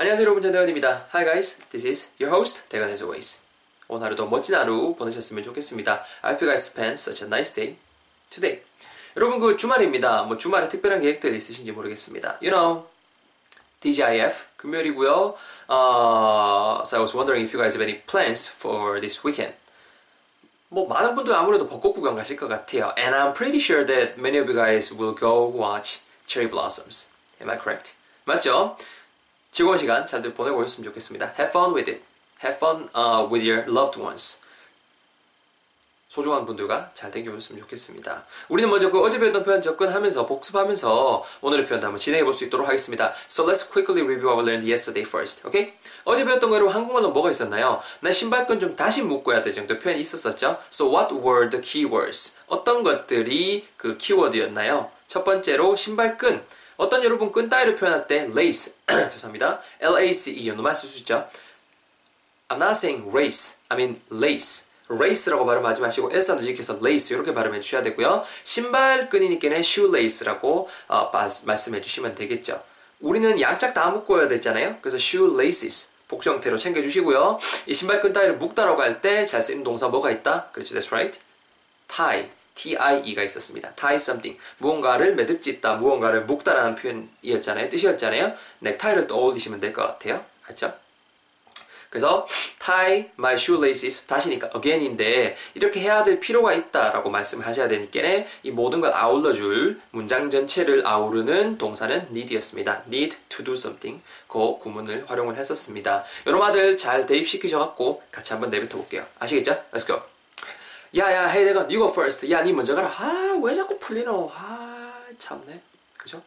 안녕하세요 0.00 0.24
여러분 0.24 0.40
전대건입니다. 0.40 1.08
Hi 1.12 1.24
guys, 1.26 1.58
this 1.68 1.86
is 1.86 2.10
your 2.18 2.34
host 2.34 2.66
대건 2.70 2.88
as 2.88 3.02
always. 3.02 3.40
오늘 3.86 4.06
하루도 4.06 4.28
멋진 4.28 4.54
하루 4.54 4.96
보내셨으면 4.96 5.42
좋겠습니다. 5.42 6.02
I 6.22 6.32
hope 6.32 6.48
you 6.48 6.50
guys 6.50 6.70
spend 6.70 6.94
such 6.94 7.22
a 7.22 7.26
nice 7.28 7.52
day 7.52 7.76
today. 8.30 8.62
여러분 9.18 9.38
그 9.40 9.58
주말입니다. 9.58 10.22
뭐 10.22 10.38
주말에 10.38 10.68
특별한 10.68 11.02
계획들 11.02 11.34
있으신지 11.34 11.72
모르겠습니다. 11.72 12.38
You 12.40 12.50
know, 12.50 12.88
DGIF 13.80 14.46
금요일이고요. 14.56 15.36
Uh, 15.68 16.80
so 16.86 16.96
I 16.96 17.00
was 17.02 17.14
wondering 17.14 17.44
if 17.44 17.52
you 17.52 17.60
guys 17.60 17.76
have 17.76 17.84
any 17.84 18.00
plans 18.00 18.50
for 18.50 19.00
this 19.00 19.20
weekend. 19.22 19.54
뭐 20.70 20.88
많은 20.88 21.14
분들 21.14 21.34
아무래도 21.34 21.68
벚꽃 21.68 21.92
구경 21.92 22.14
가실 22.14 22.38
것 22.38 22.48
같아요. 22.48 22.94
And 22.96 23.14
I'm 23.14 23.34
pretty 23.34 23.60
sure 23.60 23.84
that 23.84 24.16
many 24.16 24.40
of 24.40 24.48
you 24.48 24.56
guys 24.56 24.96
will 24.96 25.14
go 25.14 25.44
watch 25.44 26.00
cherry 26.26 26.48
blossoms. 26.48 27.12
Am 27.38 27.50
I 27.50 27.58
correct? 27.60 27.96
맞죠? 28.24 28.78
즐거운 29.50 29.78
시간 29.78 30.06
잘 30.06 30.22
보내고 30.22 30.58
오셨으면 30.58 30.84
좋겠습니다. 30.84 31.34
Have 31.38 31.50
fun 31.50 31.74
with 31.74 31.90
it. 31.90 32.02
Have 32.42 32.56
fun 32.56 32.88
uh, 32.96 33.26
with 33.30 33.48
your 33.48 33.64
loved 33.68 34.00
ones. 34.00 34.40
소중한 36.08 36.44
분들과 36.44 36.90
잘 36.92 37.12
댕겨보셨으면 37.12 37.60
좋겠습니다. 37.62 38.26
우리는 38.48 38.68
먼저 38.68 38.90
그 38.90 39.00
어제 39.00 39.20
배웠던 39.20 39.44
표현 39.44 39.62
접근하면서 39.62 40.26
복습하면서 40.26 41.24
오늘의 41.40 41.66
표현도 41.66 41.86
한번 41.86 42.00
진행해 42.00 42.24
볼 42.24 42.34
수 42.34 42.44
있도록 42.44 42.66
하겠습니다. 42.66 43.14
So 43.30 43.46
let's 43.46 43.70
quickly 43.70 44.02
review 44.02 44.26
what 44.26 44.42
we 44.42 44.42
learned 44.42 44.66
yesterday 44.68 45.06
first. 45.06 45.46
Okay? 45.46 45.74
어제 46.04 46.24
배웠던 46.24 46.50
거 46.50 46.56
여러분 46.56 46.74
한국말로 46.74 47.10
뭐가 47.12 47.30
있었나요? 47.30 47.80
나 48.00 48.10
신발끈 48.10 48.58
좀 48.58 48.74
다시 48.74 49.02
묶어야 49.02 49.42
될 49.42 49.52
정도 49.52 49.78
표현이 49.78 50.00
있었었죠. 50.00 50.58
So 50.72 50.90
what 50.92 51.14
were 51.14 51.48
the 51.48 51.62
keywords? 51.62 52.36
어떤 52.48 52.82
것들이 52.82 53.68
그 53.76 53.96
키워드였나요? 53.96 54.90
첫 55.06 55.22
번째로 55.22 55.76
신발끈. 55.76 56.44
어떤 56.80 57.04
여러분 57.04 57.30
끈 57.30 57.48
따위를 57.50 57.76
표현할 57.76 58.06
때 58.06 58.22
lace 58.34 58.72
죄송합니다. 58.88 59.60
L-A-C-E 59.80 60.48
연도만 60.48 60.74
쓸 60.74 60.88
수 60.88 60.98
있죠. 61.00 61.28
I'm 62.48 62.56
not 62.56 62.72
saying 62.72 63.08
race, 63.10 63.56
I 63.68 63.76
mean 63.78 64.00
lace. 64.10 64.66
race라고 64.88 65.44
발음하지 65.44 65.82
마시고 65.82 66.10
사운드 66.20 66.42
지켜서 66.42 66.76
lace 66.82 67.14
이렇게 67.14 67.32
발음해 67.34 67.60
주셔야 67.60 67.82
되고요. 67.82 68.24
신발끈이니까는 68.44 69.58
shoelace라고 69.58 70.68
어, 70.88 71.10
말씀해 71.44 71.80
주시면 71.82 72.14
되겠죠. 72.14 72.62
우리는 73.00 73.38
양짝 73.40 73.74
다 73.74 73.88
묶어야 73.90 74.26
되잖아요. 74.28 74.78
그래서 74.80 74.96
shoelaces 74.96 75.90
복수 76.08 76.30
형태로 76.30 76.56
챙겨 76.58 76.80
주시고요. 76.82 77.38
이 77.66 77.74
신발끈 77.74 78.12
따위를 78.14 78.36
묶다라고 78.38 78.80
할 78.82 79.00
때 79.02 79.24
잘 79.26 79.42
쓰는 79.42 79.62
동사 79.62 79.86
뭐가 79.88 80.10
있다? 80.10 80.48
그렇죠, 80.52 80.74
that's 80.74 80.88
right. 80.90 81.20
tie, 81.88 82.30
T-I-E가 82.60 83.22
있었습니다. 83.22 83.70
tie 83.74 83.94
something. 83.96 84.38
무언가를 84.58 85.14
매듭짓다, 85.14 85.76
무언가를 85.76 86.24
묶다라는 86.24 86.74
표현이었잖아요. 86.74 87.68
뜻이었잖아요. 87.70 88.34
넥타이를 88.58 89.06
떠올리시면 89.06 89.60
될 89.60 89.72
것 89.72 89.82
같아요. 89.86 90.22
맞죠? 90.46 90.74
그래서 91.88 92.26
tie 92.60 93.10
my 93.18 93.34
shoelaces 93.34 94.06
다시니까 94.06 94.50
again인데 94.54 95.36
이렇게 95.54 95.80
해야 95.80 96.04
될 96.04 96.20
필요가 96.20 96.52
있다라고 96.52 97.10
말씀을 97.10 97.44
하셔야 97.46 97.66
되니까 97.66 98.00
이 98.44 98.50
모든 98.52 98.80
걸 98.80 98.92
아울러줄 98.92 99.80
문장 99.90 100.30
전체를 100.30 100.86
아우르는 100.86 101.58
동사는 101.58 102.08
need였습니다. 102.10 102.82
need 102.86 103.16
to 103.28 103.44
do 103.44 103.54
something 103.54 104.02
그 104.28 104.58
구문을 104.58 105.04
활용을 105.08 105.36
했었습니다. 105.36 106.04
여러분 106.26 106.46
아들 106.46 106.76
잘 106.76 107.06
대입시키셔갖고 107.06 108.02
같이 108.12 108.32
한번 108.34 108.50
내뱉어 108.50 108.76
볼게요. 108.76 109.04
아시겠죠? 109.18 109.64
Let's 109.72 109.86
go. 109.86 110.09
야야 110.96 111.28
헤이 111.28 111.44
내가 111.44 111.60
you 111.62 111.78
go 111.78 111.88
first. 111.88 112.30
야니 112.30 112.52
먼저 112.52 112.74
가라. 112.74 112.88
아왜 112.88 113.54
자꾸 113.54 113.78
풀리노? 113.78 114.30
아 114.34 115.02
참네. 115.18 115.62
그죠? 115.96 116.22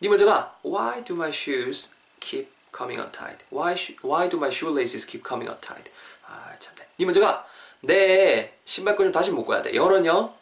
니 0.00 0.08
먼저 0.08 0.24
가. 0.24 0.56
Why 0.64 1.02
do 1.04 1.14
my 1.14 1.30
shoes 1.30 1.90
keep 2.20 2.48
coming 2.76 3.00
untied. 3.00 3.44
Why, 3.50 3.74
why 4.02 4.28
do 4.28 4.38
my 4.38 4.50
shoelaces 4.50 5.04
keep 5.04 5.26
coming 5.26 5.50
untied? 5.50 5.90
아, 6.26 6.54
참네. 6.58 6.86
니 6.98 7.04
먼저 7.04 7.20
가. 7.20 7.46
내 7.80 8.54
신발끈 8.64 9.06
좀 9.06 9.12
다시 9.12 9.30
묶어야 9.30 9.62
돼. 9.62 9.74
영어는요. 9.74 10.34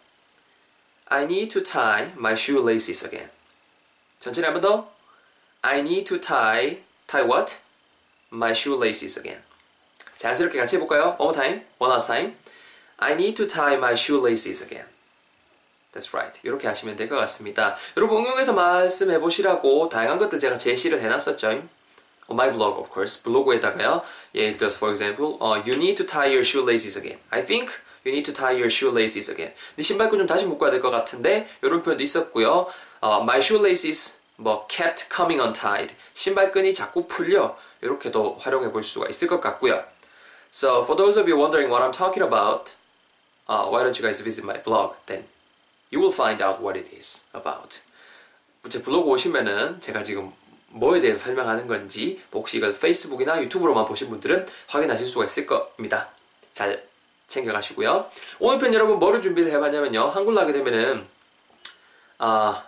I 1.06 1.22
need 1.22 1.48
to 1.48 1.62
tie 1.62 2.12
my 2.16 2.34
shoelaces 2.34 3.06
again. 3.06 3.31
천천히 4.19 4.44
한번 4.44 4.60
더. 4.60 4.91
I 5.62 5.78
need 5.81 6.04
to 6.04 6.20
tie, 6.20 6.82
tie 7.06 7.25
what? 7.25 7.58
My 8.32 8.52
shoelaces 8.52 9.19
again. 9.19 9.42
자연스럽게 10.16 10.58
같이 10.58 10.76
해볼까요? 10.76 11.16
One 11.19 11.20
more 11.20 11.34
time. 11.34 11.66
One 11.78 11.92
last 11.92 12.06
time. 12.08 12.36
I 12.98 13.12
need 13.12 13.34
to 13.36 13.46
tie 13.46 13.74
my 13.76 13.92
shoelaces 13.94 14.62
again. 14.62 14.86
That's 15.92 16.12
right. 16.14 16.40
이렇게 16.42 16.66
하시면 16.68 16.96
될 16.96 17.08
것 17.08 17.16
같습니다. 17.16 17.76
여러분 17.96 18.18
응용해서 18.24 18.52
말씀해 18.52 19.18
보시라고 19.20 19.88
다양한 19.88 20.18
것들 20.18 20.38
제가 20.38 20.58
제시를 20.58 21.00
해놨었죠. 21.00 21.62
on 22.28 22.34
my 22.34 22.50
blog, 22.50 22.78
of 22.78 22.90
course. 22.92 23.22
블로그에다가요. 23.22 24.02
예를 24.34 24.58
들어서, 24.58 24.76
for 24.78 24.90
example, 24.92 25.38
uh, 25.40 25.62
you 25.64 25.74
need 25.76 25.94
to 25.96 26.04
tie 26.04 26.26
your 26.26 26.42
shoelaces 26.44 26.98
again. 26.98 27.18
I 27.30 27.40
think 27.44 27.70
you 28.04 28.12
need 28.12 28.24
to 28.26 28.34
tie 28.34 28.52
your 28.52 28.66
shoelaces 28.68 29.30
again. 29.30 29.54
네 29.76 29.82
신발끈 29.82 30.18
좀 30.18 30.26
다시 30.26 30.44
묶어야 30.44 30.70
될 30.70 30.80
것 30.82 30.90
같은데 30.90 31.48
이런 31.62 31.82
표현도 31.82 32.02
있었고요. 32.02 32.66
Uh, 33.02 33.22
my 33.22 33.38
shoelaces 33.38 34.18
뭐 34.36 34.66
kept 34.66 35.06
coming 35.14 35.40
untied. 35.40 35.94
신발끈이 36.14 36.74
자꾸 36.74 37.06
풀려. 37.06 37.56
이렇게도 37.80 38.38
활용해 38.40 38.72
볼 38.72 38.82
수가 38.82 39.06
있을 39.08 39.28
것 39.28 39.40
같고요. 39.40 39.84
So 40.50 40.82
for 40.82 40.96
those 40.96 41.16
of 41.20 41.30
you 41.30 41.38
wondering 41.38 41.70
what 41.70 41.84
I'm 41.84 41.92
talking 41.92 42.26
about, 42.26 42.74
uh, 43.48 43.66
why 43.68 43.82
don't 43.82 43.96
you 43.98 44.04
guys 44.04 44.20
visit 44.20 44.44
my 44.44 44.58
blog? 44.58 44.94
Then 45.06 45.24
you 45.90 46.00
will 46.00 46.12
find 46.12 46.42
out 46.42 46.60
what 46.60 46.78
it 46.78 46.90
is 46.96 47.24
about. 47.32 47.80
제 48.68 48.82
블로그 48.82 49.10
오시면은 49.10 49.80
제가 49.80 50.02
지금 50.02 50.32
뭐에 50.70 51.00
대해서 51.00 51.20
설명하는 51.20 51.66
건지 51.66 52.20
혹시 52.32 52.58
이걸 52.58 52.76
페이스북이나 52.78 53.40
유튜브로만 53.42 53.84
보신 53.84 54.08
분들은 54.10 54.46
확인하실 54.68 55.06
수가 55.06 55.24
있을 55.24 55.46
겁니다. 55.46 56.10
잘 56.52 56.86
챙겨가시고요. 57.28 58.10
오늘 58.40 58.58
편 58.58 58.74
여러분 58.74 58.98
뭐를 58.98 59.22
준비를 59.22 59.50
해봤냐면요. 59.52 60.08
한글로 60.08 60.40
하게 60.40 60.52
되면은 60.52 61.06
uh, 62.20 62.60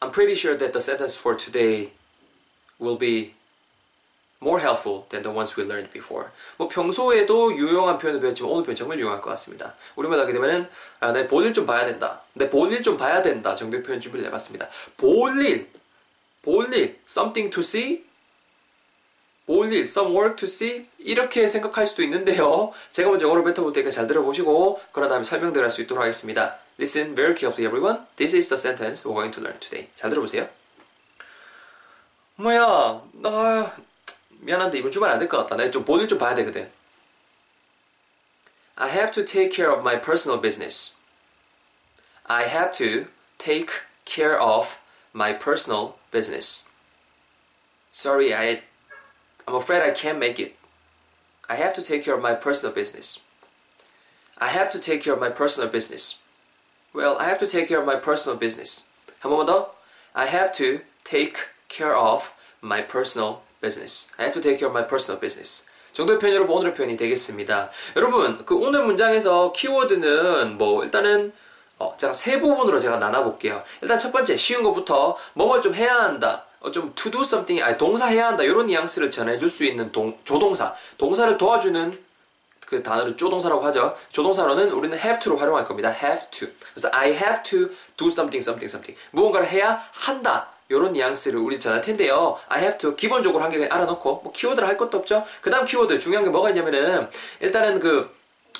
I'm 0.00 0.10
pretty 0.10 0.34
sure 0.34 0.56
that 0.58 0.72
the 0.72 0.80
sentence 0.80 1.18
for 1.18 1.36
today 1.36 1.92
will 2.80 2.98
be 2.98 3.34
more 4.44 4.60
helpful 4.60 5.06
than 5.08 5.22
the 5.22 5.32
ones 5.34 5.56
we 5.56 5.64
learned 5.64 5.90
before. 5.92 6.28
뭐 6.56 6.68
평소에도 6.68 7.56
유용한 7.56 7.96
표현을 7.96 8.20
배웠지만 8.20 8.52
오늘 8.52 8.64
표현 8.64 8.76
정말 8.76 8.98
유용할 8.98 9.20
것 9.20 9.30
같습니다. 9.30 9.74
우리말 9.96 10.18
하게 10.20 10.32
되면은 10.32 10.68
아, 11.00 11.12
내 11.12 11.26
볼일 11.26 11.54
좀 11.54 11.64
봐야 11.64 11.86
된다. 11.86 12.22
내 12.34 12.50
볼일 12.50 12.82
좀 12.82 12.96
봐야 12.96 13.22
된다 13.22 13.54
정도의 13.54 13.82
표현 13.82 14.00
준비를 14.00 14.26
해봤습니다. 14.26 14.68
볼일 14.96 15.72
볼일, 16.44 17.00
something 17.08 17.50
to 17.50 17.60
see, 17.60 18.04
볼일, 19.46 19.82
some 19.82 20.14
work 20.14 20.36
to 20.36 20.46
see 20.46 20.82
이렇게 20.98 21.46
생각할 21.46 21.86
수도 21.86 22.02
있는데요. 22.02 22.72
제가 22.90 23.08
먼저 23.08 23.26
영어로 23.26 23.42
뱉어볼 23.44 23.72
테니까 23.72 23.90
잘 23.90 24.06
들어보시고 24.06 24.80
그런 24.92 25.08
다음에 25.08 25.24
설명드릴 25.24 25.68
수 25.70 25.82
있도록 25.82 26.02
하겠습니다. 26.02 26.58
Listen 26.78 27.14
very 27.14 27.34
carefully 27.34 27.66
everyone. 27.66 28.06
This 28.16 28.36
is 28.36 28.48
the 28.48 28.58
sentence 28.58 29.08
we're 29.08 29.14
going 29.14 29.32
to 29.32 29.42
learn 29.42 29.58
today. 29.58 29.88
잘 29.96 30.10
들어보세요. 30.10 30.48
뭐야, 32.36 33.02
나 33.12 33.76
미안한데 34.43 34.77
이번 34.79 34.91
주말 34.91 35.11
안 35.11 35.19
될 35.19 35.27
것 35.27 35.37
같다. 35.37 35.55
내가 35.55 35.69
좀 35.71 35.83
볼일 35.85 36.07
좀 36.07 36.17
봐야 36.17 36.33
되거든. 36.35 36.69
I 38.75 38.89
have 38.89 39.11
to 39.11 39.23
take 39.25 39.49
care 39.51 39.69
of 39.71 39.81
my 39.81 39.99
personal 39.99 40.39
business. 40.41 40.95
I 42.25 42.43
have 42.47 42.71
to 42.73 43.07
take 43.37 43.71
care 44.05 44.39
of 44.39 44.77
my 45.13 45.33
personal 45.37 45.95
business. 46.11 46.63
Sorry, 47.91 48.33
I, 48.33 48.61
I'm 49.47 49.55
afraid 49.55 49.81
I 49.81 49.91
can't 49.91 50.17
make 50.19 50.39
it. 50.39 50.55
I 51.49 51.55
have 51.55 51.73
to 51.73 51.81
take 51.81 52.05
care 52.05 52.15
of 52.15 52.21
my 52.21 52.35
personal 52.35 52.73
business. 52.73 53.19
I 54.37 54.47
have 54.49 54.71
to 54.71 54.79
take 54.79 55.03
care 55.03 55.13
of 55.13 55.19
my 55.19 55.29
personal 55.29 55.67
business. 55.69 56.19
Well, 56.93 57.17
I 57.19 57.25
have 57.25 57.39
to 57.39 57.47
take 57.47 57.67
care 57.67 57.79
of 57.79 57.85
my 57.85 57.97
personal 57.99 58.37
business. 58.39 58.87
한 59.21 59.29
번만 59.31 59.45
더. 59.45 59.71
I 60.13 60.27
have 60.27 60.51
to 60.53 60.81
take 61.03 61.49
care 61.67 61.95
of 61.97 62.31
my 62.61 62.81
personal 62.81 63.41
business. 63.64 64.10
I 64.18 64.26
have 64.26 64.34
to 64.34 64.42
take 64.42 64.58
care 64.58 64.68
of 64.68 64.76
my 64.76 64.86
personal 64.86 65.18
business. 65.18 65.64
정도의 65.94 66.18
표현 66.18 66.34
여러분 66.34 66.56
오늘의 66.56 66.74
표현이 66.74 66.96
되겠습니다. 66.96 67.70
여러분 67.96 68.44
그 68.44 68.54
오늘 68.56 68.84
문장에서 68.84 69.52
키워드는 69.52 70.58
뭐 70.58 70.84
일단은 70.84 71.32
어, 71.78 71.96
제가 71.96 72.12
세 72.12 72.40
부분으로 72.40 72.78
제가 72.78 72.98
나눠볼게요. 72.98 73.62
일단 73.80 73.98
첫 73.98 74.12
번째 74.12 74.36
쉬운 74.36 74.62
것부터 74.62 75.16
뭐뭘 75.34 75.62
좀 75.62 75.74
해야 75.74 75.94
한다. 75.94 76.44
어, 76.60 76.70
좀 76.70 76.94
to 76.94 77.10
do 77.10 77.22
something, 77.22 77.62
아니 77.62 77.78
동사 77.78 78.06
해야 78.06 78.28
한다. 78.28 78.42
이런 78.42 78.66
뉘앙스를 78.66 79.10
전해줄 79.10 79.48
수 79.48 79.64
있는 79.64 79.90
동, 79.92 80.18
조동사. 80.24 80.74
동사를 80.98 81.36
도와주는 81.36 82.04
그 82.66 82.82
단어를 82.82 83.16
조동사라고 83.16 83.62
하죠. 83.66 83.96
조동사로는 84.10 84.72
우리는 84.72 84.96
have 84.98 85.20
to로 85.20 85.36
활용할 85.36 85.64
겁니다. 85.64 85.90
have 85.90 86.30
to. 86.30 86.48
그래서 86.72 86.88
I 86.92 87.10
have 87.10 87.42
to 87.42 87.68
do 87.96 88.08
something, 88.08 88.38
something, 88.38 88.64
something. 88.64 88.98
무언가를 89.10 89.48
해야 89.48 89.82
한다. 89.92 90.53
이런 90.68 90.92
뉘앙스를 90.92 91.38
우리 91.38 91.60
전할 91.60 91.80
텐데요. 91.82 92.38
I 92.48 92.60
have 92.60 92.78
to 92.78 92.96
기본적으로 92.96 93.42
한 93.42 93.50
개 93.50 93.64
알아놓고 93.66 94.20
뭐 94.24 94.32
키워드를 94.32 94.66
할 94.66 94.76
것도 94.76 94.98
없죠. 94.98 95.24
그 95.40 95.50
다음 95.50 95.64
키워드 95.66 95.98
중요한 95.98 96.24
게 96.24 96.30
뭐가 96.30 96.48
있냐면은 96.50 97.08
일단은 97.40 97.80
그 97.80 98.10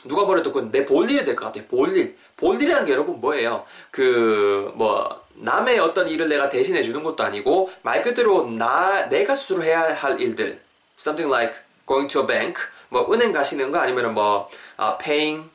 누가 0.07 0.25
뭐래도 0.25 0.53
그내 0.53 0.85
볼 0.85 1.11
일이 1.11 1.25
될 1.25 1.35
것 1.35 1.47
같아요. 1.47 1.65
볼 1.67 1.97
일. 1.97 2.17
볼 2.37 2.57
일이라는 2.61 2.85
게 2.85 2.93
여러분 2.93 3.21
뭐예요? 3.21 3.65
그, 3.91 4.71
뭐, 4.75 5.23
남의 5.35 5.79
어떤 5.79 6.07
일을 6.09 6.29
내가 6.29 6.49
대신해 6.49 6.83
주는 6.83 7.03
것도 7.03 7.23
아니고 7.25 7.73
말 7.83 8.03
그대로 8.03 8.47
나 8.51 9.09
내가 9.09 9.35
스스로 9.35 9.63
해야 9.63 9.95
할 9.95 10.21
일들 10.21 10.61
something 10.99 11.33
like 11.33 11.59
going 11.87 12.13
to 12.13 12.21
a 12.23 12.27
bank 12.27 12.63
뭐 12.89 13.11
은행 13.13 13.33
가시는 13.33 13.73
거 13.73 13.79
아니면은 13.79 14.15
뭐 14.15 14.49
uh, 14.81 14.97
paying 15.03 15.49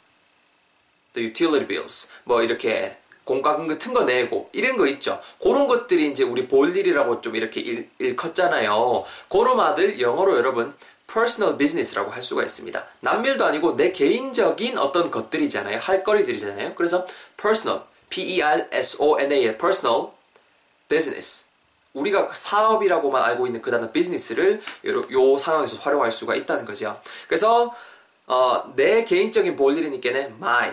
the 1.13 1.29
utility 1.29 1.65
bills 1.67 2.09
뭐 2.25 2.41
이렇게 2.43 2.97
공과금 3.29 3.67
같은 3.67 3.93
거 3.93 4.05
내고 4.05 4.49
이런 4.53 4.75
거 4.75 4.87
있죠. 4.87 5.21
그런 5.39 5.67
것들이 5.67 6.09
이제 6.09 6.23
우리 6.23 6.47
볼 6.47 6.75
일이라고 6.75 7.21
좀 7.21 7.35
이렇게 7.35 7.61
일, 7.61 7.87
일컸잖아요. 7.99 9.03
그런 9.29 9.55
말들 9.55 10.01
영어로 10.01 10.35
여러분 10.35 10.73
personal 11.05 11.55
business라고 11.55 12.09
할 12.09 12.23
수가 12.23 12.41
있습니다. 12.41 12.83
남일도 13.01 13.45
아니고 13.45 13.75
내 13.75 13.91
개인적인 13.91 14.79
어떤 14.79 15.11
것들이잖아요. 15.11 15.77
할 15.77 16.03
거리들이잖아요. 16.03 16.73
그래서 16.73 17.05
personal, 17.39 17.83
P-E-R-S-O-N-A, 18.09 19.57
personal 19.57 20.07
business. 20.87 21.45
우리가 21.93 22.31
사업이라고만 22.33 23.23
알고 23.23 23.45
있는 23.45 23.61
그 23.61 23.69
단어 23.69 23.91
비즈니스를 23.91 24.61
요, 24.87 25.03
요 25.11 25.37
상황에서 25.37 25.77
활용할 25.77 26.11
수가 26.11 26.33
있다는 26.33 26.65
거죠. 26.65 26.99
그래서 27.27 27.75
어, 28.25 28.73
내 28.75 29.03
개인적인 29.03 29.55
볼 29.55 29.77
일이니까는 29.77 30.37
my 30.37 30.71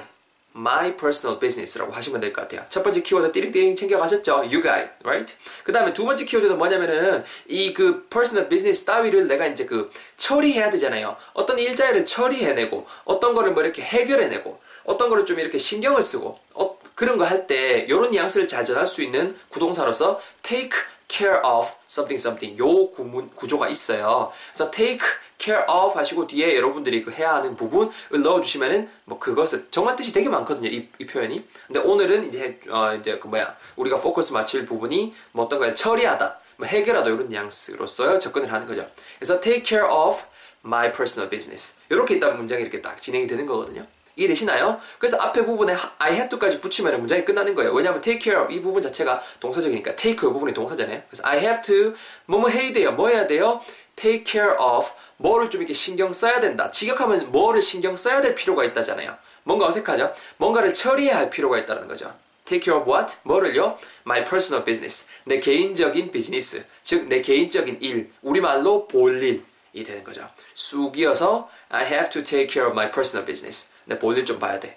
my 0.56 0.96
personal 0.96 1.38
business라고 1.38 1.92
하시면 1.92 2.20
될 2.20 2.32
것 2.32 2.42
같아요. 2.42 2.64
첫 2.68 2.82
번째 2.82 3.02
키워드 3.02 3.32
띠링띠링 3.32 3.76
챙겨가셨죠? 3.76 4.32
You 4.50 4.62
got 4.62 4.68
it, 4.70 4.90
right? 5.04 5.36
그 5.64 5.72
다음에 5.72 5.92
두 5.92 6.04
번째 6.04 6.24
키워드는 6.24 6.56
뭐냐면은 6.58 7.24
이 7.48 7.72
그 7.74 8.06
personal 8.08 8.48
business 8.48 8.84
따위를 8.84 9.28
내가 9.28 9.46
이제 9.46 9.66
그 9.66 9.90
처리해야 10.16 10.70
되잖아요. 10.70 11.16
어떤 11.34 11.58
일자리를 11.58 12.04
처리해내고 12.04 12.86
어떤 13.04 13.34
거를 13.34 13.52
뭐 13.52 13.62
이렇게 13.62 13.82
해결해내고 13.82 14.60
어떤 14.84 15.08
거를 15.08 15.26
좀 15.26 15.38
이렇게 15.38 15.58
신경을 15.58 16.00
쓰고 16.00 16.38
어, 16.54 16.78
그런 16.94 17.18
거 17.18 17.24
할 17.26 17.46
때 17.46 17.84
이런 17.88 18.10
뉘앙스를 18.10 18.46
잘 18.48 18.64
전할 18.64 18.86
수 18.86 19.02
있는 19.02 19.36
구동사로서 19.50 20.20
take 20.42 20.78
care 21.08 21.40
of 21.44 21.70
something 21.88 22.20
something 22.20 22.60
요 22.60 22.90
구문, 22.90 23.30
구조가 23.30 23.68
있어요. 23.68 24.32
그래서 24.52 24.70
take 24.70 25.00
care 25.38 25.64
of 25.68 25.96
하시고 25.96 26.26
뒤에 26.26 26.56
여러분들이 26.56 27.02
그 27.02 27.10
해야 27.12 27.34
하는 27.34 27.56
부분을 27.56 27.90
넣어주시면은 28.22 28.88
뭐 29.04 29.18
그것을 29.18 29.68
정말 29.70 29.96
뜻이 29.96 30.12
되게 30.12 30.28
많거든요. 30.28 30.68
이, 30.68 30.88
이 30.98 31.06
표현이. 31.06 31.46
근데 31.66 31.80
오늘은 31.80 32.26
이제 32.28 32.60
어 32.68 32.94
이제 32.94 33.18
그 33.18 33.28
뭐야 33.28 33.56
우리가 33.76 34.00
포커스 34.00 34.32
맞출 34.32 34.64
부분이 34.64 35.14
뭐 35.32 35.44
어떤 35.44 35.58
거에 35.58 35.74
처리하다, 35.74 36.40
뭐 36.56 36.66
해결하다 36.66 37.10
이런 37.10 37.28
뉘앙스로서 37.28 38.18
접근을 38.18 38.52
하는 38.52 38.66
거죠. 38.66 38.86
그래서 39.18 39.40
take 39.40 39.64
care 39.64 39.86
of 39.86 40.22
my 40.64 40.90
personal 40.90 41.30
business 41.30 41.76
이렇게 41.88 42.16
있다면 42.16 42.38
문장이 42.38 42.62
이렇게 42.62 42.82
딱 42.82 43.00
진행이 43.00 43.26
되는 43.26 43.46
거거든요. 43.46 43.86
이해되시나요? 44.16 44.80
그래서 44.98 45.18
앞에 45.18 45.44
부분에 45.44 45.76
I 45.98 46.12
have 46.12 46.28
to까지 46.28 46.60
붙이면 46.60 46.98
문장이 46.98 47.24
끝나는 47.24 47.54
거예요. 47.54 47.72
왜냐하면 47.72 48.00
take 48.00 48.20
care 48.20 48.42
of 48.42 48.52
이 48.52 48.60
부분 48.60 48.82
자체가 48.82 49.22
동사적이니까 49.40 49.94
take 49.96 50.16
그 50.16 50.32
부분이 50.32 50.54
동사잖아요. 50.54 51.02
그래서 51.08 51.22
I 51.26 51.38
have 51.38 51.62
to 51.62 51.94
뭐뭐 52.26 52.48
해야 52.48 52.72
돼요. 52.72 52.92
뭐 52.92 53.08
해야 53.08 53.26
돼요? 53.26 53.60
take 53.94 54.24
care 54.24 54.52
of 54.52 54.88
뭐를 55.18 55.50
좀 55.50 55.60
이렇게 55.60 55.74
신경 55.74 56.12
써야 56.12 56.40
된다. 56.40 56.70
직역하면 56.70 57.30
뭐를 57.30 57.60
신경 57.60 57.94
써야 57.96 58.20
될 58.20 58.34
필요가 58.34 58.64
있다잖아요. 58.64 59.16
뭔가 59.44 59.66
어색하죠? 59.66 60.14
뭔가를 60.38 60.74
처리해야 60.74 61.16
할 61.16 61.30
필요가 61.30 61.58
있다는 61.58 61.86
거죠. 61.86 62.14
Take 62.46 62.62
care 62.62 62.80
of 62.80 62.90
what? 62.90 63.18
뭐를요? 63.24 63.78
My 64.04 64.24
personal 64.24 64.64
business. 64.64 65.06
내 65.24 65.40
개인적인 65.40 66.10
비즈니스. 66.10 66.64
즉, 66.82 67.06
내 67.08 67.20
개인적인 67.20 67.78
일. 67.80 68.12
우리말로 68.22 68.86
볼일이 68.86 69.42
되는 69.84 70.04
거죠. 70.04 70.28
쑥 70.54 70.96
이어서 70.96 71.50
I 71.68 71.84
have 71.84 72.08
to 72.10 72.22
take 72.22 72.48
care 72.48 72.68
of 72.68 72.72
my 72.72 72.90
personal 72.90 73.26
business. 73.26 73.70
내 73.86 73.98
볼일 73.98 74.24
좀 74.26 74.38
봐야 74.38 74.60
돼. 74.60 74.76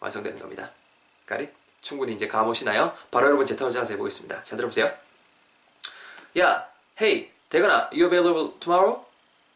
완성되는 0.00 0.38
겁니다. 0.38 0.70
가리? 1.26 1.48
충분히 1.80 2.12
이제 2.14 2.26
감 2.26 2.48
오시나요? 2.48 2.94
바로 3.10 3.26
여러분 3.28 3.46
제 3.46 3.54
턴을 3.54 3.72
자세 3.72 3.94
해보겠습니다. 3.94 4.42
잘 4.44 4.56
들어보세요. 4.56 4.92
야, 6.38 6.68
hey, 7.00 7.30
대건아, 7.48 7.90
you 7.92 8.04
available 8.06 8.58
tomorrow? 8.58 9.04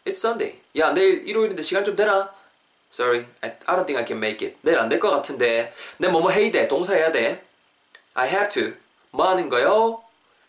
It's 0.04 0.18
Sunday. 0.18 0.60
야, 0.76 0.92
내일 0.92 1.26
일요일인데 1.26 1.62
시간 1.62 1.84
좀 1.84 1.96
되나? 1.96 2.32
Sorry, 2.92 3.26
I 3.42 3.50
don't 3.58 3.84
think 3.86 3.96
I 3.98 4.06
can 4.06 4.16
make 4.22 4.46
it. 4.46 4.58
내일 4.62 4.78
안 4.78 4.88
될 4.88 5.00
것 5.00 5.10
같은데. 5.10 5.72
내 5.98 6.08
뭐뭐 6.08 6.30
해야 6.30 6.50
돼. 6.50 6.68
동사 6.68 6.94
해야 6.94 7.10
돼. 7.12 7.44
I 8.14 8.28
have 8.28 8.48
to. 8.50 8.74
뭐 9.10 9.28
하는 9.28 9.48
거요? 9.48 10.02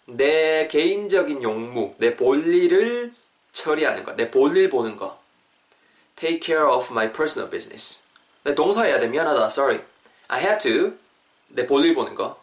내 0.06 0.68
개인적인 0.68 1.44
용무, 1.44 1.96
내 1.98 2.16
볼일을 2.16 3.14
처리하는 3.52 4.04
거. 4.04 4.14
내 4.16 4.30
볼일 4.32 4.70
보는 4.70 4.96
거. 4.96 5.20
Take 6.16 6.40
care 6.42 6.66
of 6.70 6.88
my 6.92 7.12
personal 7.12 7.50
business. 7.50 8.02
내 8.44 8.56
동사 8.56 8.84
해야 8.84 9.00
돼. 9.00 9.08
미안하다. 9.08 9.46
Sorry. 9.48 9.82
I 10.28 10.40
have 10.42 10.60
to. 10.60 10.94
내 11.50 11.66
볼일 11.66 11.96
보는 11.96 12.16
거. 12.16 12.40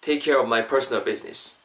Take 0.00 0.20
care 0.20 0.38
of 0.40 0.46
my 0.46 0.66
personal 0.66 1.04
business. 1.04 1.56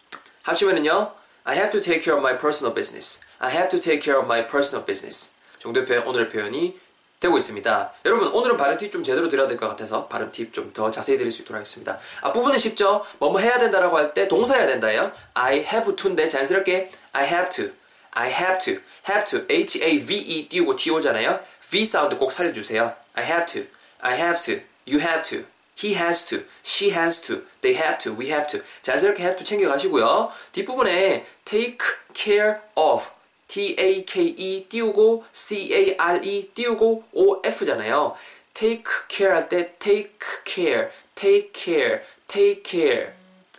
합치면은요. 0.44 1.14
I 1.44 1.56
have 1.56 1.72
to 1.72 1.82
take 1.82 2.04
care 2.04 2.16
of 2.18 2.20
my 2.26 2.38
personal 2.40 2.74
business. 2.74 3.22
I 3.40 3.52
have 3.52 3.70
to 3.70 3.80
take 3.80 4.02
care 4.02 4.20
of 4.20 4.26
my 4.26 4.48
personal 4.48 4.86
business. 4.86 5.34
정도의 5.60 5.86
표현, 5.86 6.06
오늘의 6.08 6.30
표현이 6.30 6.78
되고 7.20 7.38
있습니다. 7.38 7.94
여러분, 8.06 8.28
오늘은 8.30 8.56
발음 8.58 8.78
팁 8.78 8.92
좀 8.92 9.04
제대로 9.04 9.28
드려야 9.30 9.48
될 9.48 9.58
것 9.58 9.68
같아서 9.68 10.08
발음 10.08 10.32
팁 10.32 10.54
좀 10.54 10.72
더 10.74 10.90
자세히 10.90 11.18
드릴 11.18 11.32
수 11.32 11.42
있도록 11.42 11.56
하겠습니다. 11.58 12.00
앞부분은 12.22 12.58
쉽죠? 12.58 13.04
뭐뭐 13.20 13.40
해야 13.40 13.58
된다라고 13.60 13.98
할 13.98 14.14
때 14.14 14.28
동사 14.28 14.56
해야 14.56 14.68
된다예요. 14.68 15.12
I 15.34 15.58
have 15.60 15.96
to인데 15.96 16.30
자연스럽게 16.30 16.92
I 17.12 17.26
have 17.28 17.50
to, 17.50 17.72
I 18.12 18.30
have 18.32 18.58
to, 18.60 18.82
have 19.10 19.26
to, 19.26 19.46
H-A-V-E 19.50 20.48
띄우고 20.48 20.76
T-O잖아요. 20.78 21.40
V 21.70 21.86
사운드 21.86 22.18
꼭 22.18 22.32
살려주세요. 22.32 22.96
I 23.14 23.26
have 23.26 23.46
to, 23.46 23.68
I 24.02 24.18
have 24.18 24.40
to, 24.46 24.64
you 24.88 25.00
have 25.00 25.22
to, 25.30 25.46
he 25.78 25.96
has 25.96 26.26
to, 26.26 26.44
she 26.66 26.92
has 26.92 27.22
to, 27.22 27.44
they 27.62 27.78
have 27.78 28.00
to, 28.00 28.12
we 28.12 28.30
have 28.32 28.48
to. 28.48 28.64
자연스럽게 28.82 29.22
have 29.22 29.38
to 29.38 29.44
챙겨가시고요. 29.44 30.32
뒷부분에 30.52 31.26
take 31.46 31.78
care 32.16 32.62
of 32.76 33.10
T-A-K-E 33.48 34.66
띄우고 34.68 35.26
C-A-R-E 35.32 36.52
띄우고 36.54 37.04
O-F잖아요. 37.14 38.16
take 38.54 38.84
care 39.08 39.34
할 39.34 39.48
때 39.48 39.78
take 39.78 40.18
care, 40.46 40.90
take 41.16 41.52
care, 41.54 42.02
take 42.28 42.64
care 42.66 43.12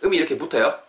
음이 0.03 0.17
이렇게 0.17 0.37
붙어요. 0.37 0.79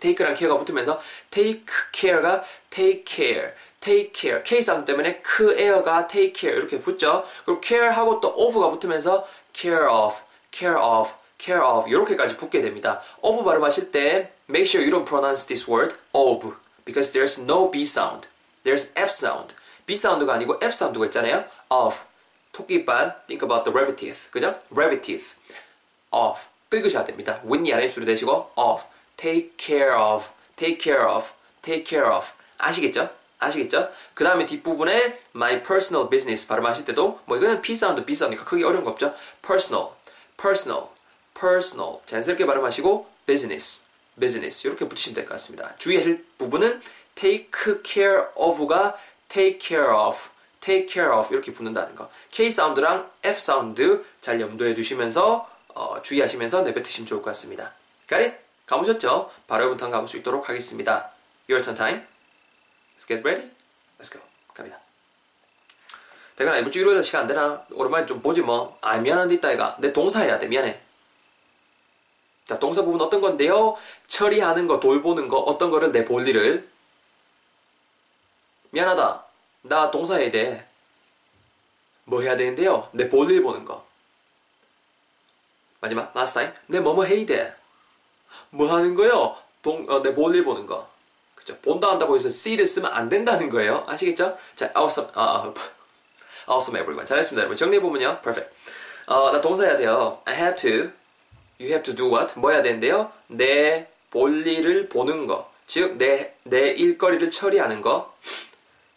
take랑 0.00 0.36
care가 0.36 0.58
붙으면서 0.58 1.00
take 1.30 1.64
care가 1.92 2.44
take 2.70 3.04
care, 3.06 3.52
take 3.86 4.12
care. 4.12 4.62
사운드 4.62 4.84
때문에 4.84 5.20
크 5.20 5.56
에어가 5.56 6.08
take 6.08 6.32
care 6.34 6.58
이렇게 6.58 6.80
붙죠. 6.80 7.24
그리고 7.44 7.60
care하고 7.60 8.20
또 8.20 8.34
of가 8.34 8.68
붙으면서 8.70 9.26
care 9.54 9.86
of, 9.86 10.16
care 10.50 10.76
of, 10.76 11.12
care 11.38 11.62
of 11.64 11.88
이렇게까지 11.88 12.36
붙게 12.36 12.60
됩니다. 12.60 13.00
of 13.22 13.44
발음하실 13.44 13.92
때 13.92 14.32
make 14.50 14.66
sure 14.66 14.82
you 14.84 14.90
don't 14.90 15.06
pronounce 15.06 15.46
this 15.46 15.70
word 15.70 15.94
of 16.12 16.56
because 16.84 17.12
there's 17.12 17.40
no 17.40 17.70
B 17.70 17.82
sound. 17.82 18.28
There's 18.64 18.90
F 18.96 19.08
sound. 19.08 19.54
B 19.86 19.94
사운드가 19.94 20.34
아니고 20.34 20.58
F 20.60 20.74
사운드가 20.74 21.06
있잖아요. 21.06 21.44
of. 21.70 22.00
토끼발. 22.50 23.26
Think 23.28 23.46
about 23.46 23.62
the 23.62 23.72
rabbit 23.72 23.96
teeth. 23.96 24.28
그죠? 24.30 24.58
rabbit 24.72 25.02
teeth. 25.02 25.36
of. 26.10 26.40
긁으셔야 26.70 27.04
됩니다. 27.04 27.40
윗니 27.44 27.72
아래 27.72 27.84
입술이 27.84 28.04
되시고 28.04 28.50
of. 28.56 28.82
take 29.16 29.52
care 29.56 29.94
of. 29.94 30.28
take 30.56 30.78
care 30.82 31.06
of. 31.06 31.30
take 31.62 31.84
care 31.86 32.10
of. 32.10 32.32
아시겠죠? 32.58 33.10
아시겠죠? 33.38 33.88
그 34.14 34.24
다음에 34.24 34.46
뒷부분에 34.46 35.20
my 35.34 35.62
personal 35.62 36.08
business 36.08 36.46
발음하실 36.46 36.84
때도 36.86 37.20
뭐 37.26 37.36
이거는 37.36 37.60
P 37.62 37.74
사운드, 37.74 38.04
B 38.04 38.14
사운드니까 38.14 38.44
크게 38.44 38.64
어려운 38.64 38.84
거 38.84 38.90
없죠? 38.90 39.14
personal, 39.46 39.90
personal, 40.40 40.88
personal 41.38 41.98
자연스럽게 42.06 42.46
발음하시고 42.46 43.06
business, 43.26 43.84
business 44.18 44.66
이렇게 44.66 44.88
붙이시면 44.88 45.14
될 45.14 45.24
것 45.26 45.32
같습니다. 45.32 45.74
주의하실 45.78 46.24
부분은 46.38 46.80
take 47.14 47.50
care 47.84 48.22
of가 48.34 48.96
take 49.28 49.58
care 49.60 49.90
of, 49.90 50.16
take 50.60 50.88
care 50.88 51.12
of 51.12 51.32
이렇게 51.32 51.52
붙는다는 51.52 51.94
거. 51.94 52.10
K 52.30 52.50
사운드랑 52.50 53.10
F 53.22 53.40
사운드 53.40 54.04
잘 54.20 54.40
염두에 54.40 54.74
두시면서 54.74 55.48
어, 55.74 56.00
주의하시면서 56.00 56.62
내뱉으시면 56.62 57.06
좋을 57.06 57.20
것 57.20 57.30
같습니다. 57.30 57.72
It? 58.10 58.36
가보셨죠? 58.64 59.30
바로 59.46 59.64
여러분 59.64 59.90
가볼 59.90 60.08
수 60.08 60.16
있도록 60.16 60.48
하겠습니다. 60.48 61.10
Your 61.50 61.62
turn 61.62 61.76
time. 61.76 62.15
Let's 62.96 63.06
get 63.06 63.22
ready. 63.26 63.50
Let's 63.98 64.12
go. 64.12 64.20
갑니다. 64.54 64.78
대건아 66.36 66.58
이번 66.58 66.70
주 66.70 66.80
일요일 66.80 67.02
시간 67.02 67.22
안 67.22 67.26
되나? 67.26 67.64
오랜만에 67.72 68.06
좀 68.06 68.20
보지 68.20 68.42
뭐. 68.42 68.78
아 68.82 68.98
미안한데 68.98 69.36
있다 69.36 69.52
이가. 69.52 69.76
내 69.80 69.92
동사 69.92 70.20
해야 70.20 70.38
돼. 70.38 70.48
미안해. 70.48 70.80
자 72.44 72.58
동사 72.58 72.82
부분 72.82 73.00
어떤 73.00 73.20
건데요? 73.20 73.76
처리하는 74.06 74.66
거, 74.66 74.78
돌보는 74.78 75.26
거, 75.28 75.38
어떤 75.38 75.68
거를 75.70 75.90
내 75.92 76.04
볼 76.04 76.26
일을 76.28 76.68
미안하다. 78.70 79.24
나 79.62 79.90
동사 79.90 80.14
해야 80.16 80.30
돼. 80.30 80.68
뭐 82.04 82.20
해야 82.20 82.36
되는데요? 82.36 82.88
내 82.92 83.08
볼일 83.08 83.42
보는 83.42 83.64
거. 83.64 83.84
마지막, 85.80 86.12
last 86.16 86.34
time. 86.34 86.54
내 86.66 86.78
뭐뭐 86.78 87.04
해야 87.04 87.26
돼. 87.26 87.56
뭐 88.50 88.72
하는 88.72 88.94
거요? 88.94 89.36
동, 89.62 89.84
어, 89.90 90.00
내 90.02 90.14
볼일 90.14 90.44
보는 90.44 90.66
거. 90.66 90.88
그죠? 91.46 91.58
본다 91.62 91.90
한다고 91.90 92.16
해서 92.16 92.26
see를 92.26 92.66
쓰면 92.66 92.92
안 92.92 93.08
된다는 93.08 93.48
거예요. 93.48 93.84
아시겠죠? 93.86 94.36
자, 94.56 94.70
awesome, 94.76 95.10
아, 95.14 95.54
awesome 96.48 96.80
everyone. 96.80 97.06
잘했습니다, 97.06 97.42
여러분. 97.42 97.56
정리해보면요. 97.56 98.20
perfect. 98.22 98.52
어, 99.06 99.30
나 99.30 99.40
동사 99.40 99.62
해야 99.62 99.76
돼요. 99.76 100.20
I 100.24 100.34
have 100.34 100.56
to 100.56 100.90
You 101.58 101.70
have 101.70 101.84
to 101.84 101.94
do 101.94 102.12
what? 102.12 102.38
뭐 102.38 102.50
해야 102.50 102.60
되는데요? 102.62 103.12
내 103.28 103.88
볼일을 104.10 104.88
보는 104.88 105.26
거. 105.26 105.50
즉, 105.66 105.96
내, 105.96 106.34
내 106.42 106.70
일거리를 106.70 107.30
처리하는 107.30 107.80
거. 107.80 108.14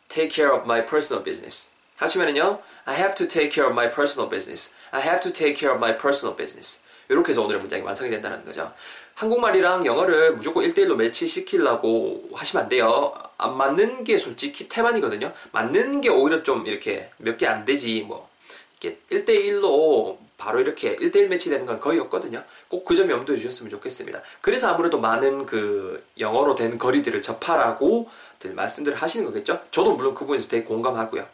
Take 0.10 0.29
care 0.29 0.51
of 0.51 0.65
my 0.65 0.86
personal 0.86 1.24
business. 1.24 1.72
하시면은요, 1.98 2.62
I 2.86 2.96
have 2.98 3.15
to 3.15 3.27
take 3.27 3.51
care 3.51 3.70
of 3.70 3.74
my 3.74 3.89
personal 3.89 4.29
business. 4.29 4.74
I 4.91 5.01
have 5.01 5.22
to 5.22 5.32
take 5.32 5.56
care 5.56 5.72
of 5.72 5.77
my 5.77 5.96
personal 5.98 6.36
business. 6.36 6.82
이렇게 7.10 7.32
해서 7.32 7.42
오늘의 7.44 7.60
문장이 7.60 7.82
완성이 7.84 8.12
된다는 8.12 8.46
거죠. 8.46 8.72
한국말이랑 9.16 9.86
영어를 9.86 10.36
무조건 10.36 10.63
1대1로 10.63 10.96
매치시키려고 10.96 12.24
하시면 12.34 12.63
안 12.63 12.70
돼요. 12.70 13.12
안 13.38 13.58
맞는 13.58 14.04
게 14.04 14.18
솔직히 14.18 14.70
태만이거든요. 14.70 15.34
맞는 15.51 16.01
게 16.01 16.10
오히려 16.10 16.44
좀 16.44 16.66
이렇게 16.68 17.12
몇 17.18 17.38
개 17.38 17.48
안 17.48 17.66
되지, 17.66 18.01
뭐. 18.08 18.30
이렇게 18.82 19.00
1대1로 19.12 20.18
바로 20.38 20.62
이렇게 20.62 20.96
1대1 20.96 21.28
매치되는 21.28 21.66
건 21.66 21.80
거의 21.82 22.00
없거든요. 22.00 22.44
꼭 22.70 22.86
그점 22.86 23.10
염두에 23.10 23.36
주셨으면 23.36 23.70
좋겠습니다. 23.72 24.22
그래서 24.39 24.70
아무래도 24.70 25.00
많은 25.00 25.46
그 25.46 26.06
영어로 26.18 26.56
된 26.56 26.78
거리들을 26.78 27.22
접하라고 27.22 28.08
말씀들을 28.46 28.98
하시는 28.98 29.25
거겠죠. 29.25 29.60
저도 29.72 29.96
물론 29.96 30.13
그 30.13 30.20
부분에서 30.22 30.48
되게 30.48 30.63
공감하고요. 30.63 31.28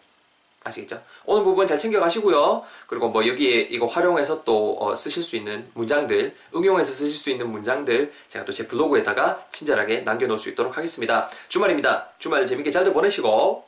아시겠죠? 0.66 1.02
오늘 1.26 1.44
부분 1.44 1.68
잘 1.68 1.78
챙겨가시고요. 1.80 2.64
그리고 2.88 3.10
뭐 3.10 3.26
여기에 3.26 3.68
이거 3.70 3.86
활용해서 3.86 4.44
또 4.44 4.78
어, 4.80 4.96
쓰실 4.96 5.24
수 5.24 5.36
있는 5.36 5.70
문장들, 5.76 6.36
응용해서 6.56 6.92
쓰실 6.92 7.12
수 7.12 7.30
있는 7.30 7.50
문장들 7.52 8.12
제가 8.28 8.44
또 8.44 8.52
제 8.52 8.68
블로그에다가 8.68 9.46
친절하게 9.52 10.02
남겨놓을 10.02 10.40
수 10.40 10.50
있도록 10.50 10.78
하겠습니다. 10.78 11.30
주말입니다. 11.50 12.10
주말 12.18 12.46
재밌게 12.48 12.72
잘들 12.72 12.94
보내시고 12.94 13.68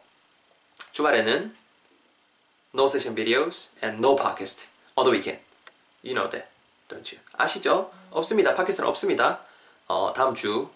주말에는 0.92 1.56
no 2.74 2.86
session 2.86 3.16
videos 3.16 3.74
and 3.84 3.98
no 4.00 4.16
podcast 4.16 4.70
on 4.96 5.06
the 5.06 5.14
weekend. 5.14 5.44
You 6.04 6.16
know 6.16 6.30
that, 6.30 6.48
don't 6.90 7.14
you? 7.14 7.22
아시죠? 7.34 7.92
없습니다. 8.12 8.56
팟캐스트는 8.56 8.90
없습니다. 8.90 9.42
어, 9.88 10.14
다음 10.16 10.34
주 10.34 10.70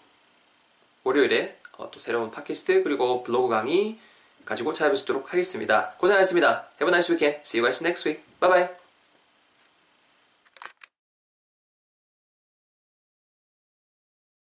월요일에 1.04 1.58
어, 1.78 1.90
또 1.90 1.98
새로운 1.98 2.30
팟캐스트 2.30 2.82
그리고 2.84 3.22
블로그 3.24 3.48
강의 3.48 3.98
가지고 4.44 4.72
찾아뵙도록 4.72 5.32
하겠습니다. 5.32 5.94
고생하셨습니다. 5.98 6.68
Have 6.80 6.88
a 6.88 6.98
nice 6.98 7.12
weekend. 7.12 7.40
See 7.44 7.60
you 7.60 7.66
guys 7.66 7.82
next 7.82 8.08
week. 8.08 8.22
Bye 8.40 8.50
bye. 8.50 8.81